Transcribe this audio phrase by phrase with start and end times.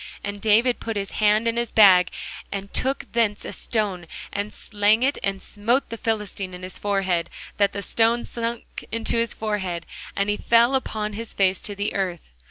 [0.23, 2.09] And David put his hand in his bag,
[2.51, 7.29] and took thence a stone, and slang it, and smote the Philistine in his forehead,
[7.57, 9.85] that the stone sunk into his forehead;
[10.15, 12.31] and he fell upon his face to the earth.